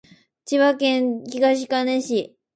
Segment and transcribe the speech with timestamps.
[0.45, 2.35] 千葉県東金市